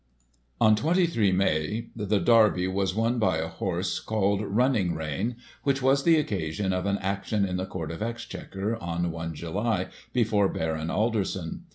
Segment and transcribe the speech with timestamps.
[0.59, 5.79] On 23 May, the Derby was won by a horse called Run ning Rein, which
[5.83, 10.49] was the occasion of an Action in the Court of Exchequer, on i July, before
[10.49, 11.65] Baron Alderson.